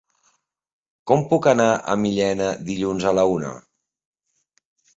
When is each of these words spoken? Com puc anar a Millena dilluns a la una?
Com 1.11 1.21
puc 1.33 1.49
anar 1.51 1.67
a 1.93 1.97
Millena 2.05 2.49
dilluns 2.73 3.07
a 3.13 3.15
la 3.21 3.29
una? 3.35 3.55